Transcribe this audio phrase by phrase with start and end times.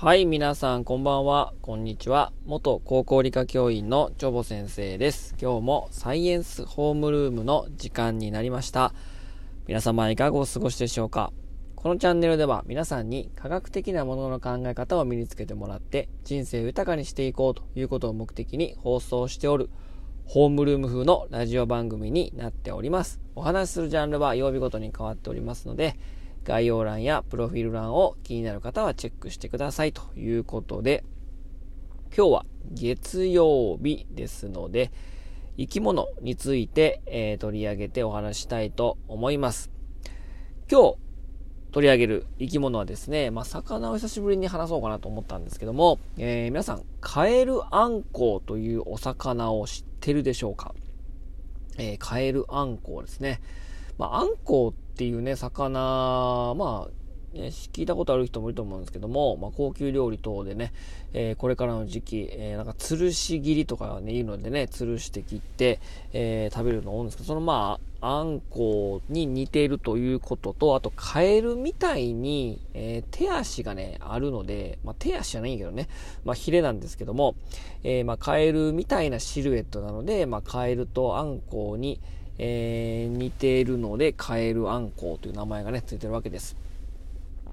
[0.00, 2.32] はい、皆さんこんばんは、こんにちは。
[2.46, 5.34] 元高校理科教員のチョボ先生です。
[5.42, 8.94] 今日もサイエンスホームルームの時間になりました。
[9.66, 11.32] 皆様いかがお過ごしでしょうか？
[11.74, 19.68] このチャンネルでは皆さんに科学的なものの考え方を身につけてもらって人生豊かにしていこうということを目的に放送しておる
[20.26, 23.20] ホームルーム風のラジオ番組になっております。
[23.34, 25.96] お話しするジャンルは曜日ごとに変わっておりますので、
[26.48, 31.04] 概要欄やプロフィール欄を気になる方はチェックしてくださいということで、
[32.16, 34.90] 今日は月曜日ですので、
[35.58, 39.70] 生き物について、えー、取り上げてお話したいと思います。
[40.72, 40.96] 今日
[41.70, 50.74] 取り上げる生き物はですね、まあ、魚を久しぶりに話そうかなと思ったんですけども、えー、皆さん、カエルアンコウというお魚を知ってるでしょうか？
[51.76, 53.42] えー、カエルアンコウですね。
[53.98, 56.98] まあ、アンコウっていうね、魚、まあ、
[57.34, 60.72] ね、聞いたことある人もいると思うんですけども、まあ、高級料理等でね、
[61.12, 65.80] えー、これからの時期、えー、なんか吊るし切りとかね、いうのでね、吊るして切って、
[66.12, 75.88] えー、食べるの多いんですけど、そのまあ、あんこに似ているということと、あと、カエルみたいに、え手足がね、あるので、まあ、手足じゃないけどね、
[76.24, 77.34] まあ、ヒレなんですけども、
[77.82, 82.00] えまあ、カエルみたいなシルエットなので、まあ、カエルとあんこに、
[82.38, 86.56] えー、似ているので、カエルアンコウという名前がね、ついてるわけです。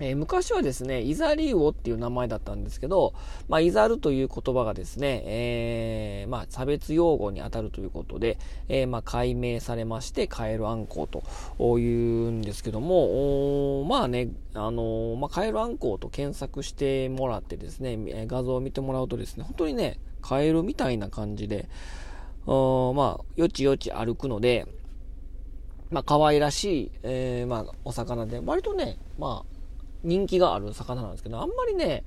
[0.00, 3.14] えー、昔はですね、イザリウオっていう名前だったんですけど、
[3.48, 21.68] まあ、イザルという言葉がですね、えー、まあ、差別用語に当たるということで、えー、まあ、解明されまして、カエルアンコウというんですけども、まあね、あのまあ、カエルアンコウと検索してもらってですね、画像を見てもらうとですね、本当にね、カエルみたいな感じで、
[22.52, 24.66] まあ、よちよち歩くので、
[25.90, 29.58] まあ、可愛らしい、えー、まあ、お魚で、割とね、まあ、
[30.02, 32.04] 人気がある魚なんですけど、あんまりね、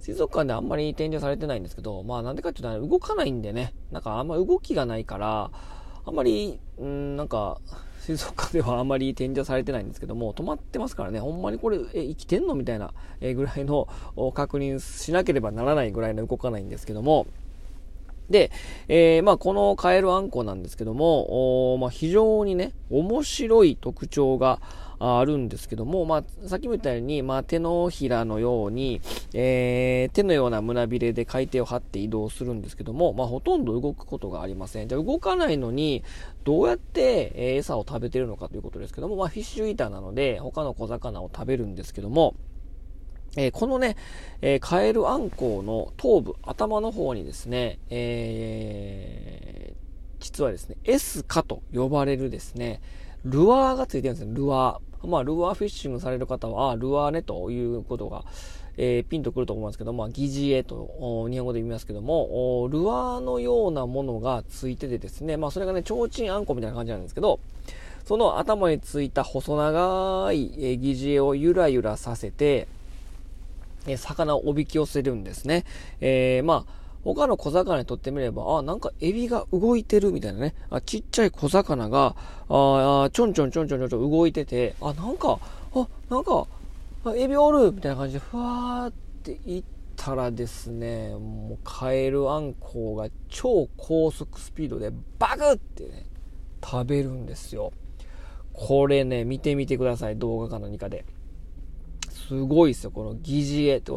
[0.00, 5.50] 水族館であんまり展示されてないんですけど、まあなんでかっていうと、動かないんでね、なんかあんま動きがないから、
[6.06, 7.60] あんまり、うん、なんか、
[8.00, 13.86] 水族館ではあんまり展示されてないんですけども、止まってますからね、ほんまにこれ、え、生きてんのみたいな、えぐらいの
[14.32, 17.26] 確認しなければならないぐらいの動かないんですけども、
[18.30, 18.50] で、
[18.88, 24.60] えー、まあ、このカエルあんこなんですけども、まあ、非常にね、面白い特徴が
[25.00, 29.00] あるんですけども、まあ、さっきも言ったように、まあ、手のひらのように、
[29.32, 34.88] えー、手のような胸びれで海底を張って移動するんですけども、まあ、ほとんど動くことがありません。
[34.88, 36.02] じゃ動かないのに、
[36.44, 42.34] どうやって、餌を食べてるのかということですけども、まあ、フィッシュイーターなので、他の小魚を食べるんですけども、
[43.36, 43.96] えー、このね、
[44.40, 49.76] えー、カエルアンコウの頭部、頭の方にですね、えー、
[50.20, 52.80] 実はですね、エスカと呼ばれるですね、
[53.24, 55.06] ルアーがついてるんですよ、ルアー。
[55.06, 58.24] まあ、ルアーフィッシングされる方は、あルアーねということが、
[58.76, 67.40] えー、ピンとくると思いますけど、まあ、疑似絵と日本語で言いますけども、ルアーのようなものがついててですね、まあ、それがね、提灯あんこみたいな感じなんですけど、
[68.04, 72.68] その頭についた細長い、え、疑似絵をゆらゆらさせて、
[73.88, 75.64] え魚をおびき寄せるんですね。
[76.00, 80.54] えー、まあ、他の小魚にとってみれば、あ、なんかエビが動いてるみたいなね。
[80.70, 82.16] あちっちゃい小魚が、
[82.48, 85.38] あちょんちょんちょんちょんちょんちょん動いてて、あ、なんか、
[85.74, 86.46] あ、なんか、
[87.04, 89.64] あエビおるみたいな感じで、ふわーっていっ
[89.96, 96.06] たらですね、もうカエルアンコウが超高速スピードでバクってね、
[96.62, 97.72] 食べるんですよ。
[98.52, 100.16] これね、見てみてください。
[100.16, 101.04] 動画か何かで。
[102.26, 103.92] すごいですよ、この疑似絵って。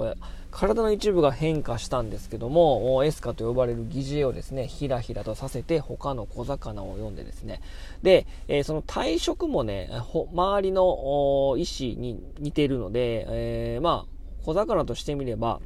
[0.51, 7.61] 体の一部が変化したんですけども、エスカと呼ばれる疑似絵をですね、ひらひらとさせて他の小魚を読んでですね、
[8.03, 9.89] で、えー、その体色もね、
[10.33, 15.61] 周りの石に似ているので、えー、まあ、小魚としてみれば、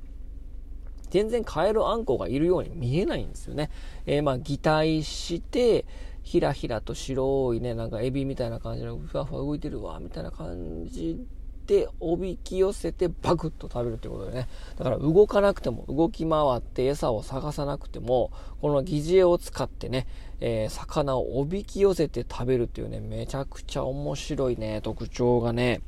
[1.09, 3.71] 全然カエルあんこがいるように見えないんですよね。
[4.05, 5.85] えー、まあ、擬態して、
[6.21, 11.19] ひらひらと白いね、なんかエビみたいな感じのふわふわ動いてるわ、みたいな感じ
[11.65, 14.47] ておびき寄せてバクッと食べるということでね。
[14.77, 18.31] だから動かなくても、動き回って餌を探さなくても、
[18.61, 20.07] この疑似餌を使ってね、
[20.39, 25.81] えー、魚をおびき寄せて食べるっていうね、めちゃくちゃ面白いね、特徴がね、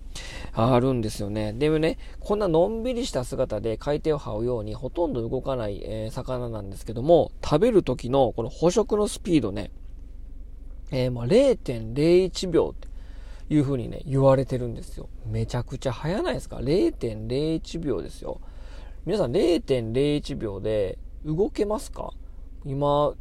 [0.54, 1.54] あるんですよね。
[1.54, 9.72] でもね、こんなのんびりした姿で海底を這うようにほとんど動かない、えー、魚なんですけども、食べる時のこの捕食のスピードね、
[10.92, 12.87] えー、まあ0.01秒って
[13.50, 15.10] いう風にね、言われてるんですよ。
[15.26, 18.42] めちゃくちゃ早ないですか ?0.01 秒ですよ。
[19.06, 22.12] 皆さん0.01秒で動けますか？
[22.66, 23.14] 今、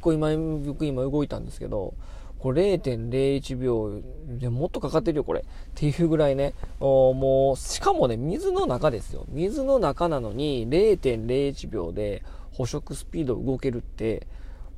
[0.00, 1.94] こう今、僕今動いたんですけど、
[2.38, 4.00] これ0.01秒
[4.38, 5.40] でもっとかかってるよ、これ。
[5.40, 5.44] っ
[5.74, 9.26] ていうぐらいね、もう、しかもね、水の中ですよ。
[9.28, 14.26] 水の中なのに0.01秒で捕食スピード動けるって、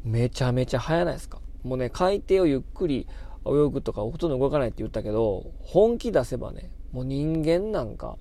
[0.02, 1.40] めちゃめちゃ速ないですか？
[1.62, 3.06] もうね、海底をゆっくり
[3.46, 8.16] 泳ぐとか、ほとんど動かないって言ったけど、本気出せばね、もう人間なんか、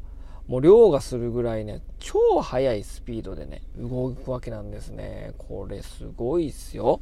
[0.47, 5.33] もう凌駕するぐらいね、超速いスピードでね、動くわけなんですね。
[5.37, 7.01] これすごいっすよ。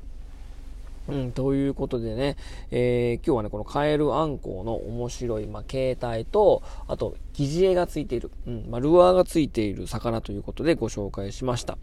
[1.09, 2.37] うん、ということでね、
[2.71, 11.77] えー、今日はね、このカエルアンコウの面白い、まあ、形態と、あと、疑似餌がついている、うん、まあ、ルアーがついている魚ということでご紹介しました。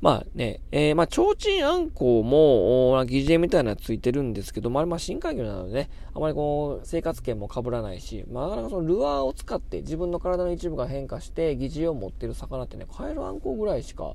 [0.00, 14.14] まあね、えー、まあ、提灯アンコウも、疑似餌みたいなのついてるんですけど、まあ、まあ、深海魚なのでね、あまりこう、生活圏も被らないし、まあ、なかなかそのルアーを使って自分の体の一部が変化して疑似餌を持ってる魚ってね、カエルアンコウぐらいしか、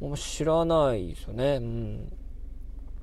[0.00, 1.56] もう知らないですよね。
[1.56, 2.12] うん。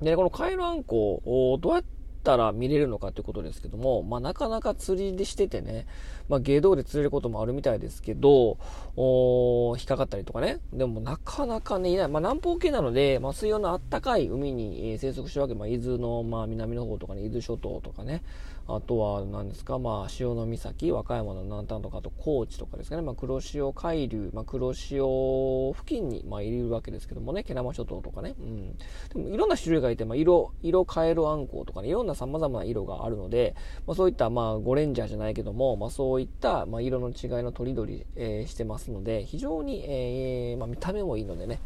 [0.04, 1.84] で、このカエルアンコをどうやっ
[2.22, 5.86] たら見れるのかということですけども、まあ、なかなか釣りでしててね、
[6.28, 8.58] まあ、芸道で釣れることもあるみたいですけど、
[8.96, 10.58] お引っかかったりとかね。
[10.72, 12.08] でもなかなかね、いない。
[12.08, 18.22] まあ、南方系なので、まあ、水温のあったかい海に生息してるわけ、まあ、伊豆の、まあ、南の方とかね、伊豆諸島とかね、
[18.66, 28.76] あとは何ですか、まあ、潮岬、和歌山の南端とか、あと高知とかですかね、まあ、黒潮海流、まあ、黒潮付近に、まあ、いるわけですけどもね、毛生諸島とかね、うん。
[28.76, 28.84] で
[29.16, 33.54] も、いろんな種類がいて、まあ、色、色変えるあんこうとかね、いろんな様々な色があるので、
[33.86, 41.58] まあ、そういった、まあ、ゴレンジャーじゃないけども、まあ、そういった、まあ、色の違いのとりどり、えー、してますので、非常に、えー、まあ、見た目もいいのでね、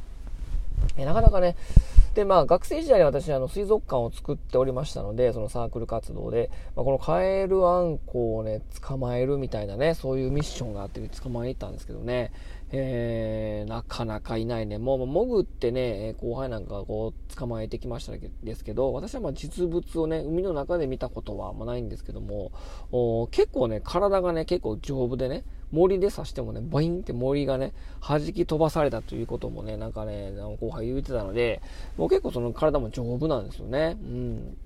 [0.96, 1.54] えー、なかなかね、
[2.18, 12.32] で、まあ、学生時代に私、あの、水族館を作っておりましたので、そのサークル活動で、まあ、このカエルアンコウをね、捕まえるみたいなね、そういうミッションがあって捕まえに行ったんですけどね、
[12.70, 14.78] えー、なかなかいないね。
[14.78, 18.12] もう、潜ってね、後輩なんかこう、捕まえてきました
[18.42, 22.52] ですけど、私はまあ実物をね、海の中で見たことはまないんですけども、
[23.30, 27.72] 結構ね、体がね、結構丈夫でね、森で刺してもね、バインって森がね、
[28.06, 31.62] 弾き飛ばされたということもね、なんかね、後輩言ってたので、
[31.96, 33.96] もう結構その体も丈夫なんですよね。
[34.02, 34.56] うん。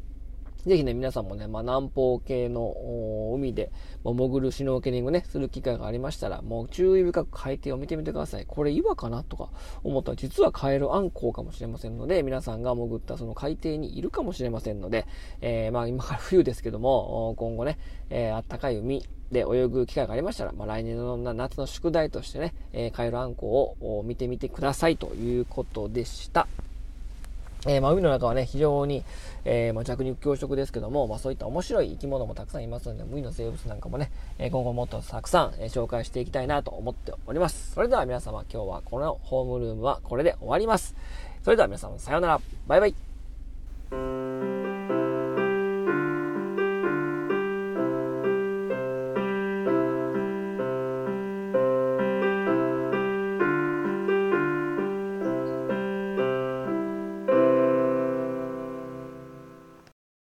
[0.67, 2.73] ぜひね、皆さんもね、まあ、南方系の
[3.35, 3.73] 海で、
[4.05, 8.47] まあ、潜るシュノーケリングね、する機会がありましたら、もう注意深く海底を見てみてください。
[8.47, 9.51] これ岩かなとか
[9.83, 15.07] 思ったら、実はカエルアンコウかもしれませんので、皆さんが潜ったその海底にいるかもしれませんので、
[15.41, 17.79] えー、まあ今から冬ですけども、今後ね、
[18.11, 26.47] えー、あったかい海、で泳ぐ機会がありましたら、まあ、来年の夏の宿題としてね、えー、カエルアンコウを見てみてくださいということでした。
[27.67, 29.05] えー、まあ、海の中はね、非常に、
[29.45, 37.73] えー、まあ、弱肉強食ですけども、まあ、そういった面白い生き物もたくさんいますので、海の生物なんかもね、え、今後もっとたくさん、え紹介していきたいなと思っております。
[37.73, 40.97] それでは皆様、今日はこのホームルームはこれで終わります。
[41.45, 42.41] それでは皆様、さようなら。
[42.67, 43.12] バイバイ。